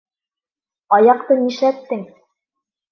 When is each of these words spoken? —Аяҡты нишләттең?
—Аяҡты 0.99 1.39
нишләттең? 1.43 2.05